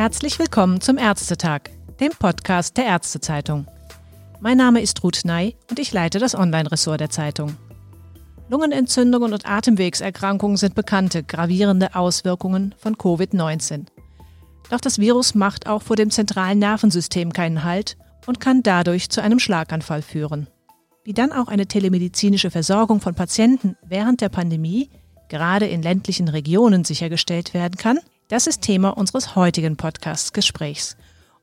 [0.00, 1.70] Herzlich willkommen zum Ärztetag,
[2.00, 3.66] dem Podcast der Ärztezeitung.
[4.40, 7.56] Mein Name ist Ruth Ney und ich leite das Online-Ressort der Zeitung.
[8.48, 13.86] Lungenentzündungen und Atemwegserkrankungen sind bekannte, gravierende Auswirkungen von Covid-19.
[14.70, 17.96] Doch das Virus macht auch vor dem zentralen Nervensystem keinen Halt
[18.26, 20.46] und kann dadurch zu einem Schlaganfall führen.
[21.02, 24.90] Wie dann auch eine telemedizinische Versorgung von Patienten während der Pandemie,
[25.28, 30.96] gerade in ländlichen Regionen, sichergestellt werden kann, das ist Thema unseres heutigen Podcast-Gesprächs.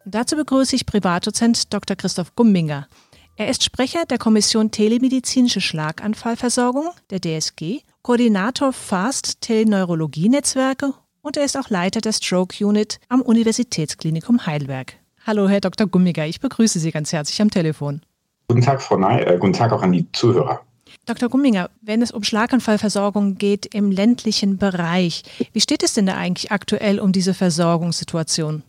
[0.06, 1.96] Und dazu begrüße ich Privatdozent Dr.
[1.96, 2.88] Christoph Gumminger.
[3.36, 11.58] Er ist Sprecher der Kommission Telemedizinische Schlaganfallversorgung, der DSG, Koordinator FAST Teleneurologie-Netzwerke und er ist
[11.58, 14.94] auch Leiter der Stroke Unit am Universitätsklinikum Heidelberg.
[15.26, 15.88] Hallo, Herr Dr.
[15.88, 18.02] Gummiger, ich begrüße Sie ganz herzlich am Telefon.
[18.50, 20.62] Guten Tag, Frau Ney, äh, guten Tag auch an die Zuhörer.
[21.06, 21.28] Dr.
[21.28, 26.50] Gumminger, wenn es um Schlaganfallversorgung geht im ländlichen Bereich, wie steht es denn da eigentlich
[26.50, 28.64] aktuell um diese Versorgungssituation?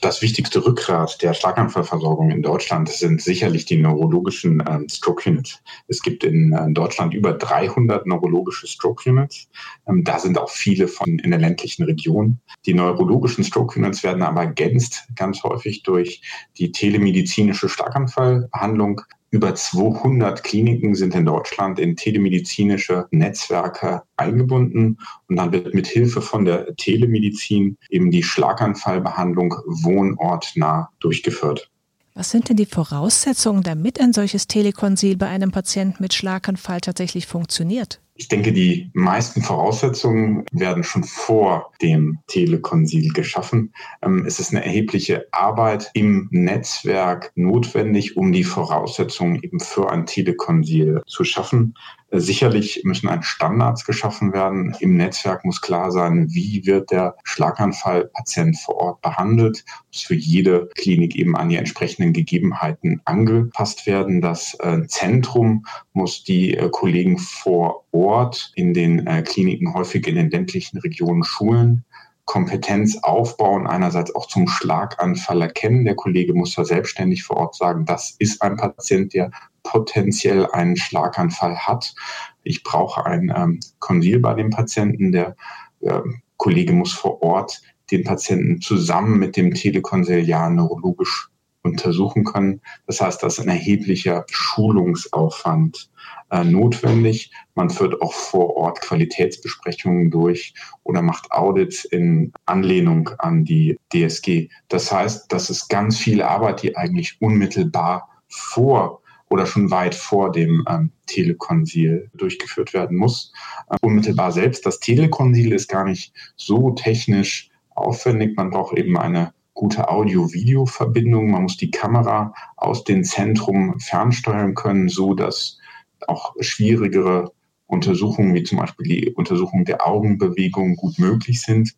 [0.00, 5.62] Das wichtigste Rückgrat der Schlaganfallversorgung in Deutschland sind sicherlich die neurologischen ähm, Stroke Units.
[5.86, 9.48] Es gibt in, äh, Deutschland über 300 neurologische Stroke Units.
[9.86, 12.38] Ähm, da sind auch viele von in der ländlichen Region.
[12.66, 16.22] Die neurologischen Stroke Units werden aber ergänzt ganz häufig durch
[16.56, 24.98] die telemedizinische Schlaganfallbehandlung über 200 Kliniken sind in Deutschland in telemedizinische Netzwerke eingebunden
[25.28, 31.70] und dann wird mit Hilfe von der Telemedizin eben die Schlaganfallbehandlung wohnortnah durchgeführt.
[32.14, 37.26] Was sind denn die Voraussetzungen, damit ein solches Telekonsil bei einem Patienten mit Schlaganfall tatsächlich
[37.26, 38.00] funktioniert?
[38.20, 43.72] Ich denke, die meisten Voraussetzungen werden schon vor dem Telekonsil geschaffen.
[44.02, 50.04] Ähm, es ist eine erhebliche Arbeit im Netzwerk notwendig, um die Voraussetzungen eben für ein
[50.04, 51.74] Telekonsil zu schaffen.
[52.10, 54.74] Sicherlich müssen ein Standards geschaffen werden.
[54.80, 59.64] Im Netzwerk muss klar sein, wie wird der Schlaganfallpatient vor Ort behandelt.
[59.92, 64.22] Muss für jede Klinik eben an die entsprechenden Gegebenheiten angepasst werden.
[64.22, 70.16] Das äh, Zentrum muss die äh, Kollegen vor Ort in den äh, Kliniken häufig in
[70.16, 71.84] den ländlichen Regionen schulen.
[72.28, 75.86] Kompetenz aufbauen, einerseits auch zum Schlaganfall erkennen.
[75.86, 79.30] Der Kollege muss da selbstständig vor Ort sagen, das ist ein Patient, der
[79.62, 81.94] potenziell einen Schlaganfall hat.
[82.42, 85.10] Ich brauche ein ähm, Konsil bei dem Patienten.
[85.10, 85.36] Der
[85.80, 86.00] äh,
[86.36, 91.30] Kollege muss vor Ort den Patienten zusammen mit dem Telekonsiliar neurologisch
[91.62, 92.60] untersuchen können.
[92.86, 95.90] Das heißt, das ist ein erheblicher Schulungsaufwand
[96.30, 97.32] äh, notwendig.
[97.54, 104.48] Man führt auch vor Ort Qualitätsbesprechungen durch oder macht Audits in Anlehnung an die DSG.
[104.68, 110.32] Das heißt, das ist ganz viel Arbeit, die eigentlich unmittelbar vor oder schon weit vor
[110.32, 113.32] dem ähm, Telekonsil durchgeführt werden muss.
[113.70, 114.64] Äh, unmittelbar selbst.
[114.66, 118.36] Das Telekonsil ist gar nicht so technisch aufwendig.
[118.36, 121.30] Man braucht eben eine gute Audio-Video-Verbindung.
[121.30, 125.58] Man muss die Kamera aus dem Zentrum fernsteuern können, so dass
[126.06, 127.32] auch schwierigere
[127.66, 131.74] Untersuchungen, wie zum Beispiel die Untersuchung der Augenbewegung, gut möglich sind.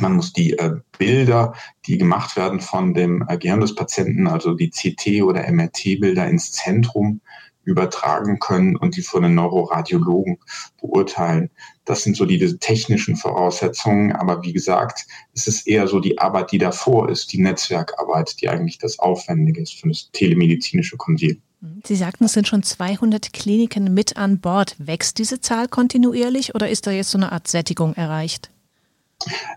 [0.00, 1.54] Man muss die äh, Bilder,
[1.86, 6.52] die gemacht werden von dem äh, Gehirn des Patienten, also die CT- oder MRT-Bilder ins
[6.52, 7.20] Zentrum
[7.64, 10.38] übertragen können und die von den Neuroradiologen
[10.80, 11.50] beurteilen.
[11.84, 14.12] Das sind so die technischen Voraussetzungen.
[14.12, 18.48] Aber wie gesagt, es ist eher so die Arbeit, die davor ist, die Netzwerkarbeit, die
[18.48, 21.40] eigentlich das Aufwendige ist für das telemedizinische Konsil.
[21.84, 24.74] Sie sagten, es sind schon 200 Kliniken mit an Bord.
[24.78, 28.50] Wächst diese Zahl kontinuierlich oder ist da jetzt so eine Art Sättigung erreicht?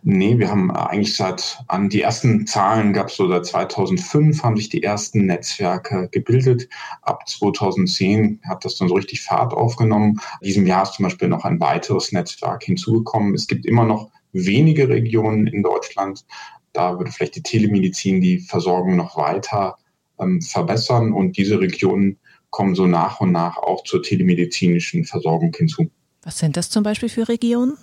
[0.04, 4.56] Nee, wir haben eigentlich seit an die ersten Zahlen gab es so seit 2005 haben
[4.56, 6.70] sich die ersten Netzwerke gebildet.
[7.02, 10.22] Ab 2010 hat das dann so richtig Fahrt aufgenommen.
[10.42, 13.34] In diesem Jahr ist zum Beispiel noch ein weiteres Netzwerk hinzugekommen.
[13.34, 16.24] Es gibt immer noch wenige Regionen in Deutschland.
[16.72, 19.78] Da würde vielleicht die Telemedizin die Versorgung noch weiter
[20.20, 22.18] ähm, verbessern und diese Regionen
[22.50, 25.90] kommen so nach und nach auch zur telemedizinischen Versorgung hinzu.
[26.23, 27.78] Was sind das zum Beispiel für Regionen?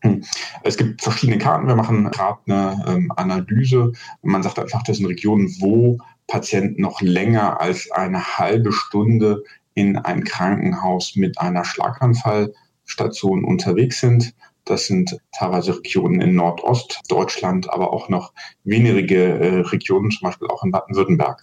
[0.00, 0.24] Hm.
[0.62, 1.66] Es gibt verschiedene Karten.
[1.66, 3.92] Wir machen gerade eine ähm, Analyse.
[4.22, 9.42] Man sagt einfach, das sind Regionen, wo Patienten noch länger als eine halbe Stunde
[9.74, 14.34] in einem Krankenhaus mit einer Schlaganfallstation unterwegs sind.
[14.66, 18.32] Das sind teilweise Regionen in Nordostdeutschland, aber auch noch
[18.64, 21.40] wenige äh, Regionen, zum Beispiel auch in Baden-Württemberg.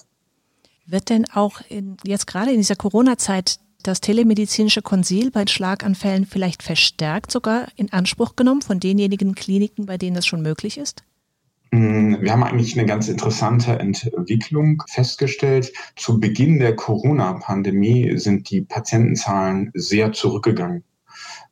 [0.86, 6.64] Wird denn auch in, jetzt gerade in dieser Corona-Zeit das telemedizinische Konsil bei Schlaganfällen vielleicht
[6.64, 11.04] verstärkt sogar in Anspruch genommen von denjenigen Kliniken, bei denen das schon möglich ist?
[11.74, 15.74] Hm, wir haben eigentlich eine ganz interessante Entwicklung festgestellt.
[15.96, 20.84] Zu Beginn der Corona-Pandemie sind die Patientenzahlen sehr zurückgegangen.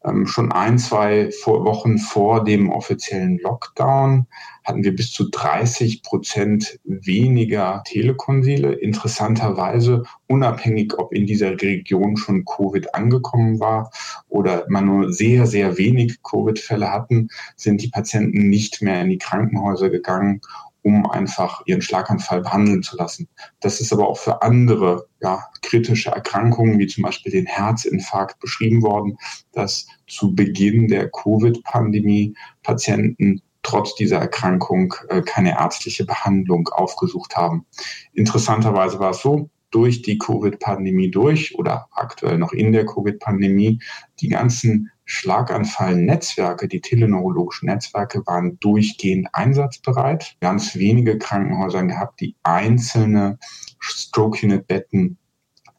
[0.04, 4.26] Ähm, schon ein, zwei Wochen vor dem offiziellen Lockdown
[4.64, 8.74] hatten wir bis zu 30 Prozent weniger Telekonsile.
[8.74, 13.92] Interessanterweise, unabhängig, ob in dieser Region schon Covid angekommen war
[14.30, 19.18] oder man nur sehr, sehr wenig Covid-Fälle hatten, sind die Patienten nicht mehr in die
[19.18, 20.42] Krankenhäuser gegangen
[20.84, 23.28] um einfach ihren Schlaganfall behandeln zu lassen.
[23.60, 28.82] Das ist aber auch für andere ja, kritische Erkrankungen, wie zum Beispiel den Herzinfarkt, beschrieben
[28.82, 29.18] worden,
[29.52, 37.66] dass zu Beginn der Covid-Pandemie Patienten trotz dieser Erkrankung äh, keine ärztliche Behandlung aufgesucht haben.
[38.14, 43.80] Interessanterweise war es so, durch die Covid-Pandemie durch oder aktuell noch in der Covid-Pandemie,
[44.20, 50.38] die ganzen Schlaganfallnetzwerke, die teleneurologischen Netzwerke waren durchgehend einsatzbereit.
[50.40, 53.38] Ganz wenige Krankenhäuser gehabt, die einzelne
[53.80, 55.18] Stroke-Unit-Betten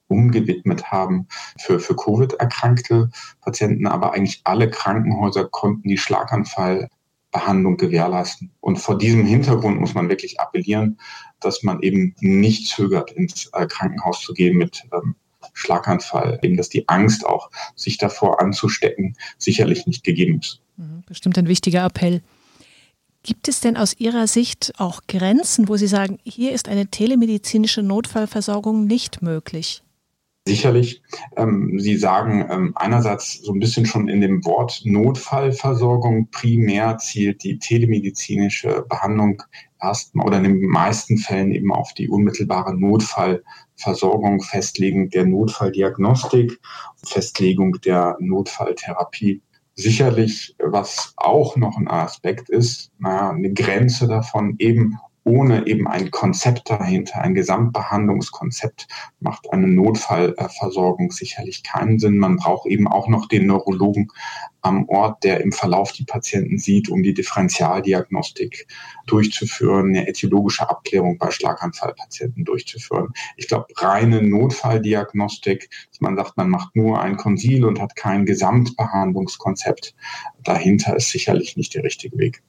[0.07, 3.87] umgewidmet haben für, für Covid-erkrankte Patienten.
[3.87, 8.53] Aber eigentlich alle Krankenhäuser konnten die Schlaganfallbehandlung gewährleisten.
[8.61, 11.01] Und vor diesem Hintergrund muss man wirklich appellieren,
[11.41, 15.15] dass man eben nicht zögert, ins äh, Krankenhaus zu gehen mit ähm,
[15.53, 20.61] Schlaganfall, eben dass die Angst auch, sich davor anzustecken, sicherlich nicht gegeben ist.
[20.77, 22.23] Mhm, bestimmt ein wichtiger Appell.
[23.23, 27.83] Gibt es denn aus Ihrer Sicht auch Grenzen, wo Sie sagen, hier ist eine telemedizinische
[27.83, 29.83] Notfallversorgung nicht möglich?
[30.45, 31.03] Sicherlich.
[31.37, 37.45] Ähm, Sie sagen ähm, einerseits so ein bisschen schon in dem Wort Notfallversorgung, primär zielt
[37.45, 39.41] die telemedizinische Behandlung
[39.81, 46.59] erstmal oder in den meisten Fällen eben auf die unmittelbare Notfallversorgung, Festlegung der Notfalldiagnostik,
[47.05, 49.43] Festlegung der Notfalltherapie.
[49.77, 56.11] Sicherlich, was auch noch ein Aspekt ist, naja, eine Grenze davon eben ohne eben ein
[56.11, 58.89] Konzept dahinter, ein Gesamtbehandlungskonzept,
[59.21, 62.19] macht eine Notfallversorgung sicherlich keinen Sinn.
[62.19, 64.09] Man braucht eben auch noch den Neurologen
[64.63, 68.67] am Ort, der im Verlauf die Patienten sieht, um die Differentialdiagnostik
[69.07, 73.13] durchzuführen, eine etiologische Abklärung bei Schlaganfallpatienten durchzuführen.
[73.37, 78.25] Ich glaube, reine Notfalldiagnostik, dass man sagt, man macht nur ein Konsil und hat kein
[78.27, 79.95] Gesamtbehandlungskonzept,
[80.43, 82.43] dahinter ist sicherlich nicht der richtige Weg.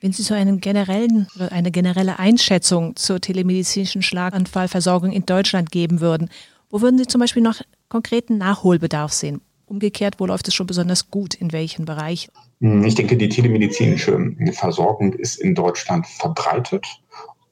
[0.00, 6.30] Wenn Sie so einen generellen eine generelle Einschätzung zur telemedizinischen Schlaganfallversorgung in Deutschland geben würden,
[6.70, 9.42] wo würden Sie zum Beispiel noch konkreten Nachholbedarf sehen?
[9.66, 11.34] Umgekehrt, wo läuft es schon besonders gut?
[11.34, 12.32] In welchen Bereichen?
[12.60, 16.86] Hm, ich denke, die telemedizinische Versorgung ist in Deutschland verbreitet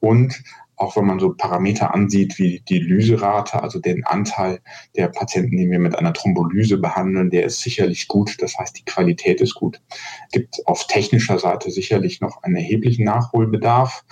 [0.01, 0.43] und
[0.79, 4.61] auch wenn man so Parameter ansieht wie die Lyserate, also den Anteil
[4.97, 8.37] der Patienten, die wir mit einer Thrombolyse behandeln, der ist sicherlich gut.
[8.41, 9.81] Das heißt, die Qualität ist gut.
[10.27, 14.05] Es gibt auf technischer Seite sicherlich noch einen erheblichen Nachholbedarf.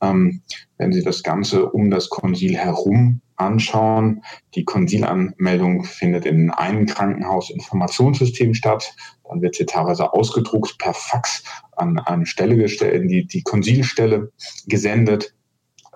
[0.00, 0.42] Ähm,
[0.78, 4.22] wenn Sie das Ganze um das Konsil herum anschauen,
[4.54, 8.94] die Konsilanmeldung findet in einem Krankenhausinformationssystem statt.
[9.28, 11.42] Dann wird sie teilweise ausgedruckt per Fax
[11.72, 14.30] an eine Stelle gestellt, die, die Konsilstelle
[14.66, 15.34] gesendet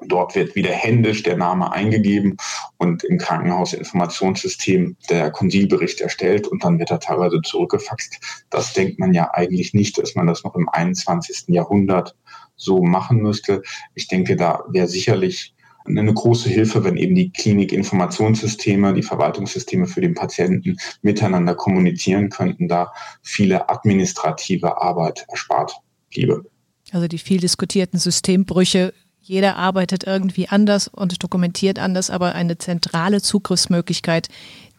[0.03, 2.37] Dort wird wieder händisch der Name eingegeben
[2.77, 8.45] und im Krankenhausinformationssystem der Konsilbericht erstellt und dann wird er teilweise zurückgefaxt.
[8.51, 11.45] Das denkt man ja eigentlich nicht, dass man das noch im 21.
[11.49, 12.15] Jahrhundert
[12.57, 13.63] so machen müsste.
[13.95, 15.55] Ich denke, da wäre sicherlich
[15.87, 22.69] eine große Hilfe, wenn eben die Klinikinformationssysteme, die Verwaltungssysteme für den Patienten miteinander kommunizieren könnten,
[22.69, 22.93] da
[23.23, 25.77] viele administrative Arbeit erspart
[26.11, 26.45] bliebe.
[26.93, 28.93] Also die viel diskutierten Systembrüche
[29.27, 34.29] jeder arbeitet irgendwie anders und dokumentiert anders, aber eine zentrale Zugriffsmöglichkeit,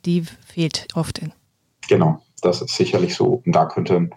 [0.06, 1.20] die fehlt oft.
[1.20, 1.34] In.
[1.90, 3.42] Genau, das ist sicherlich so.
[3.46, 4.10] Und da könnte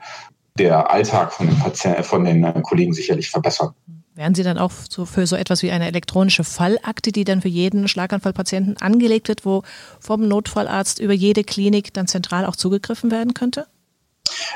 [0.56, 3.74] der Alltag von den, Patienten, von den äh, Kollegen sicherlich verbessern.
[4.14, 7.48] Wären Sie dann auch so für so etwas wie eine elektronische Fallakte, die dann für
[7.48, 9.62] jeden Schlaganfallpatienten angelegt wird, wo
[9.98, 13.66] vom Notfallarzt über jede Klinik dann zentral auch zugegriffen werden könnte?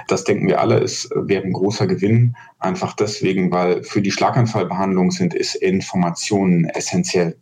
[0.09, 5.11] Das denken wir alle, es wäre ein großer Gewinn, einfach deswegen, weil für die Schlaganfallbehandlung
[5.11, 7.37] sind ist Informationen essentiell.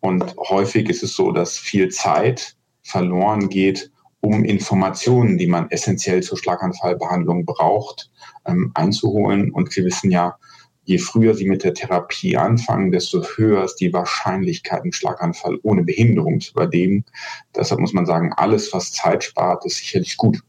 [0.00, 6.22] Und häufig ist es so, dass viel Zeit verloren geht, um Informationen, die man essentiell
[6.22, 8.10] zur Schlaganfallbehandlung braucht,
[8.46, 9.52] ähm, einzuholen.
[9.52, 10.36] Und wir wissen ja,
[10.84, 15.82] je früher Sie mit der Therapie anfangen, desto höher ist die Wahrscheinlichkeit, einen Schlaganfall ohne
[15.82, 17.04] Behinderung zu überleben.
[17.54, 20.40] Deshalb muss man sagen, alles, was Zeit spart, ist sicherlich gut.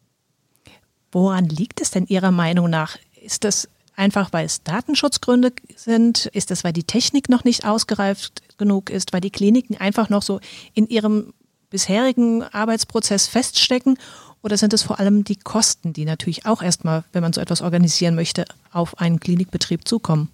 [1.12, 2.98] Woran liegt es denn Ihrer Meinung nach?
[3.22, 6.28] Ist das einfach, weil es Datenschutzgründe sind?
[6.28, 10.22] Ist das, weil die Technik noch nicht ausgereift genug ist, weil die Kliniken einfach noch
[10.22, 10.40] so
[10.74, 11.34] in ihrem
[11.70, 13.98] bisherigen Arbeitsprozess feststecken?
[14.42, 17.62] Oder sind es vor allem die Kosten, die natürlich auch erstmal, wenn man so etwas
[17.62, 20.30] organisieren möchte, auf einen Klinikbetrieb zukommen?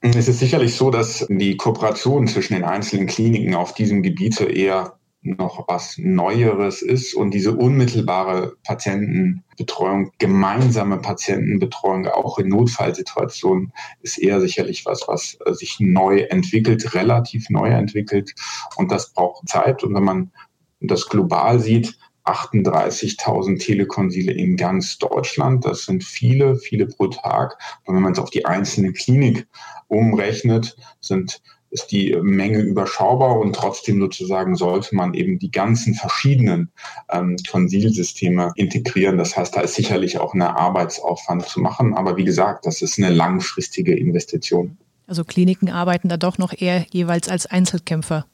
[0.00, 4.94] Es ist sicherlich so, dass die Kooperation zwischen den einzelnen Kliniken auf diesem Gebiet eher
[5.22, 14.40] noch was Neueres ist und diese unmittelbare Patientenbetreuung, gemeinsame Patientenbetreuung auch in Notfallsituationen ist eher
[14.40, 18.34] sicherlich was, was äh, sich neu entwickelt, relativ neu entwickelt
[18.76, 20.32] und das braucht Zeit und wenn man
[20.80, 25.64] das global sieht, 38.000 Telekonsile in ganz Deutschland.
[25.64, 27.58] Das sind viele, viele pro Tag.
[27.84, 29.48] Und wenn man es auf die einzelne Klinik
[29.88, 36.70] umrechnet, sind ist die Menge überschaubar und trotzdem sozusagen sollte man eben die ganzen verschiedenen
[37.10, 39.16] ähm, Konsilsysteme integrieren.
[39.16, 41.94] Das heißt, da ist sicherlich auch eine Arbeitsaufwand zu machen.
[41.94, 44.76] Aber wie gesagt, das ist eine langfristige Investition.
[45.06, 48.26] Also Kliniken arbeiten da doch noch eher jeweils als Einzelkämpfer.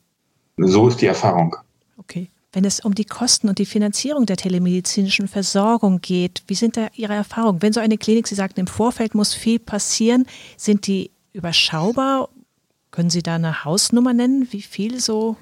[0.56, 1.54] So ist die Erfahrung.
[1.96, 2.30] Okay.
[2.52, 6.88] Wenn es um die Kosten und die Finanzierung der telemedizinischen Versorgung geht, wie sind da
[6.94, 7.62] Ihre Erfahrungen?
[7.62, 10.26] Wenn so eine Klinik, Sie sagten, im Vorfeld muss viel passieren,
[10.56, 12.30] sind die überschaubar
[12.98, 15.36] können Sie da eine Hausnummer nennen, wie viel so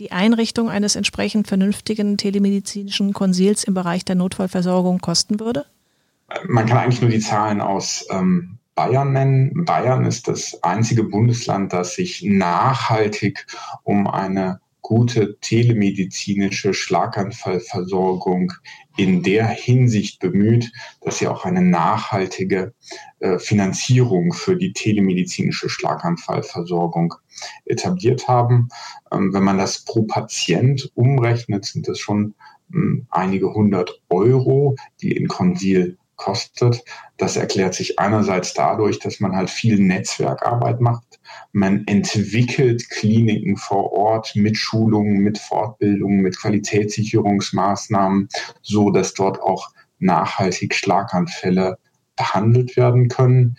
[0.00, 5.66] die Einrichtung eines entsprechend vernünftigen telemedizinischen Konsils im Bereich der Notfallversorgung kosten würde?
[6.48, 9.64] Man kann eigentlich nur die Zahlen aus ähm, Bayern nennen.
[9.64, 13.46] Bayern ist das einzige Bundesland, das sich nachhaltig
[13.84, 18.52] um eine gute telemedizinische Schlaganfallversorgung
[18.96, 22.72] in der Hinsicht bemüht, dass sie auch eine nachhaltige
[23.18, 27.14] äh, Finanzierung für die telemedizinische Schlaganfallversorgung
[27.64, 28.68] etabliert haben.
[29.10, 32.36] Ähm, wenn man das pro Patient umrechnet, sind das schon
[32.72, 36.82] ähm, einige hundert Euro, die in Konsil kostet.
[37.16, 41.20] Das erklärt sich einerseits dadurch, dass man halt viel Netzwerkarbeit macht.
[41.52, 48.28] Man entwickelt Kliniken vor Ort mit Schulungen, mit Fortbildungen, mit Qualitätssicherungsmaßnahmen,
[48.62, 51.78] so dass dort auch nachhaltig Schlaganfälle
[52.16, 53.56] behandelt werden können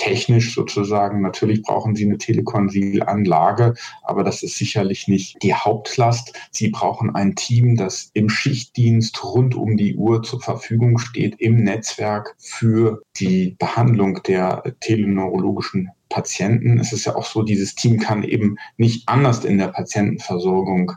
[0.00, 1.20] technisch sozusagen.
[1.20, 6.32] Natürlich brauchen sie eine Telekonsil-Anlage, aber das ist sicherlich nicht die Hauptlast.
[6.50, 11.62] Sie brauchen ein Team, das im Schichtdienst rund um die Uhr zur Verfügung steht, im
[11.62, 16.78] Netzwerk für die Behandlung der teleneurologischen Patienten.
[16.78, 20.92] Es ist ja auch so, dieses Team kann eben nicht anders in der Patientenversorgung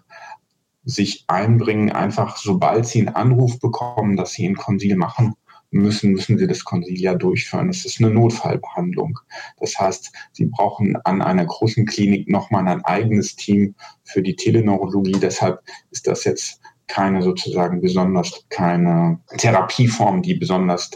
[0.85, 5.35] sich einbringen, einfach sobald sie einen Anruf bekommen, dass sie ein Konsil machen
[5.73, 7.69] müssen, müssen sie das Konsilia durchführen.
[7.69, 9.19] Es ist eine Notfallbehandlung.
[9.59, 15.19] Das heißt, sie brauchen an einer großen Klinik nochmal ein eigenes Team für die Teleneurologie.
[15.19, 15.61] Deshalb
[15.91, 20.91] ist das jetzt keine sozusagen besonders, keine Therapieform, die besonders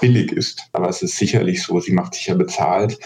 [0.00, 0.68] billig ist.
[0.72, 2.98] Aber es ist sicherlich so, sie macht sich ja bezahlt.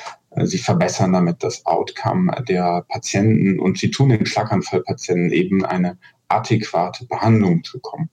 [0.45, 5.99] Sie verbessern damit das Outcome der Patienten und sie tun den Schlaganfallpatienten eben eine
[6.29, 8.11] adäquate Behandlung zu kommen.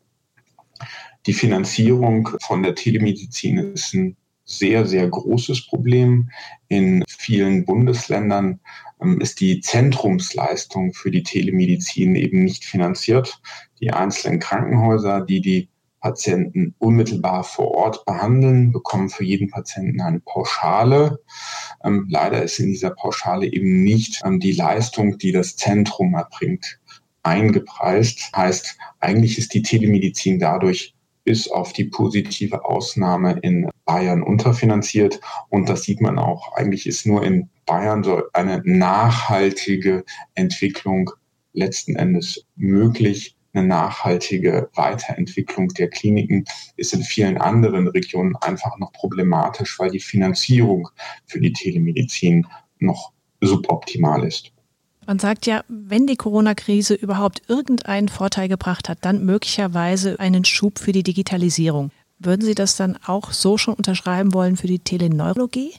[1.25, 6.29] Die Finanzierung von der Telemedizin ist ein sehr, sehr großes Problem.
[6.67, 8.60] In vielen Bundesländern
[9.01, 13.41] ähm, ist die Zentrumsleistung für die Telemedizin eben nicht finanziert.
[13.82, 20.20] Die einzelnen Krankenhäuser, die die Patienten unmittelbar vor Ort behandeln, bekommen für jeden Patienten eine
[20.20, 21.20] Pauschale.
[21.84, 26.79] Ähm, leider ist in dieser Pauschale eben nicht ähm, die Leistung, die das Zentrum erbringt,
[27.24, 28.32] eingepreist.
[28.36, 30.94] Heißt, eigentlich ist die Telemedizin dadurch
[31.25, 35.20] bis auf die positive Ausnahme in Bayern unterfinanziert.
[35.50, 36.53] Und das sieht man auch.
[36.55, 40.05] Eigentlich ist nur in Bayern so eine nachhaltige
[40.36, 41.12] Entwicklung
[41.53, 43.36] letzten Endes möglich.
[43.53, 50.00] Eine nachhaltige Weiterentwicklung der Kliniken ist in vielen anderen Regionen einfach noch problematisch, weil die
[50.00, 50.89] Finanzierung
[51.25, 52.46] für die Telemedizin
[52.79, 54.54] noch suboptimal ist.
[55.07, 60.79] Man sagt ja, wenn die Corona-Krise überhaupt irgendeinen Vorteil gebracht hat, dann möglicherweise einen Schub
[60.79, 61.91] für die Digitalisierung.
[62.17, 65.74] Würden Sie das dann auch so schon unterschreiben wollen für die Teleneurologie?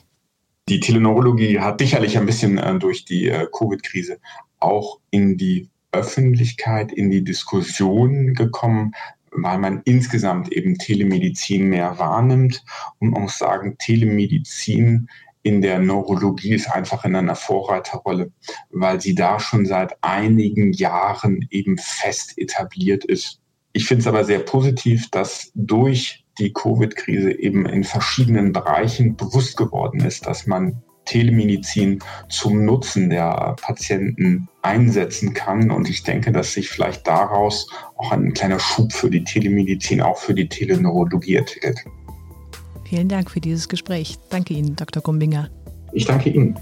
[0.68, 4.18] Die Teleneurologie hat sicherlich ein bisschen äh, durch die äh, Covid-Krise
[4.60, 8.92] auch in die Öffentlichkeit, in die Diskussion gekommen,
[9.30, 12.64] weil man insgesamt eben Telemedizin mehr wahrnimmt.
[12.98, 15.08] Und man muss sagen, Telemedizin
[15.46, 18.32] in der Neurologie ist einfach in einer Vorreiterrolle,
[18.70, 23.40] weil sie da schon seit einigen Jahren eben fest etabliert ist.
[23.72, 29.56] Ich finde es aber sehr positiv, dass durch die Covid-Krise eben in verschiedenen Bereichen bewusst
[29.56, 35.70] geworden ist, dass man Telemedizin zum Nutzen der Patienten einsetzen kann.
[35.70, 40.18] Und ich denke, dass sich vielleicht daraus auch ein kleiner Schub für die Telemedizin, auch
[40.18, 41.84] für die Teleneurologie entwickelt.
[42.88, 44.16] Vielen Dank für dieses Gespräch.
[44.30, 45.02] Danke Ihnen, Dr.
[45.02, 45.48] Gumbinger.
[45.92, 46.56] Ich danke Ihnen.